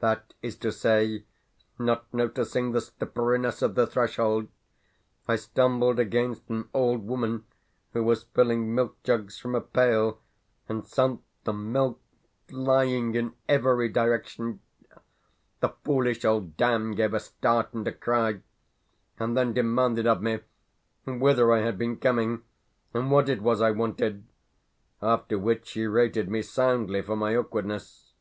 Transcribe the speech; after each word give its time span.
That 0.00 0.34
is 0.42 0.56
to 0.56 0.72
say, 0.72 1.26
not 1.78 2.12
noticing 2.12 2.72
the 2.72 2.80
slipperiness 2.80 3.62
of 3.62 3.76
the 3.76 3.86
threshold, 3.86 4.48
I 5.28 5.36
stumbled 5.36 6.00
against 6.00 6.48
an 6.48 6.68
old 6.74 7.06
woman 7.06 7.44
who 7.92 8.02
was 8.02 8.24
filling 8.24 8.74
milk 8.74 9.00
jugs 9.04 9.38
from 9.38 9.54
a 9.54 9.60
pail, 9.60 10.18
and 10.68 10.84
sent 10.84 11.22
the 11.44 11.52
milk 11.52 12.00
flying 12.48 13.14
in 13.14 13.34
every 13.48 13.88
direction! 13.88 14.58
The 15.60 15.68
foolish 15.84 16.24
old 16.24 16.56
dame 16.56 16.96
gave 16.96 17.14
a 17.14 17.20
start 17.20 17.72
and 17.72 17.86
a 17.86 17.92
cry, 17.92 18.40
and 19.20 19.36
then 19.36 19.52
demanded 19.52 20.04
of 20.04 20.20
me 20.20 20.40
whither 21.06 21.52
I 21.52 21.60
had 21.60 21.78
been 21.78 21.96
coming, 21.96 22.42
and 22.92 23.08
what 23.08 23.28
it 23.28 23.40
was 23.40 23.62
I 23.62 23.70
wanted; 23.70 24.24
after 25.00 25.38
which 25.38 25.68
she 25.68 25.86
rated 25.86 26.28
me 26.28 26.42
soundly 26.42 27.02
for 27.02 27.14
my 27.14 27.36
awkwardness. 27.36 28.14